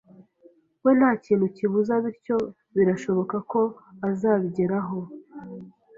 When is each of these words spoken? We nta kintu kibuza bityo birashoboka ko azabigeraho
We 0.83 0.91
nta 0.99 1.11
kintu 1.25 1.45
kibuza 1.55 1.93
bityo 2.03 2.37
birashoboka 2.75 3.37
ko 3.51 3.61
azabigeraho 4.09 4.99